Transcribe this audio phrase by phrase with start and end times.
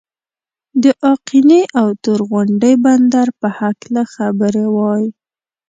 [0.83, 5.03] د آقینې او تور غونډۍ بندر په هکله خبرې وای.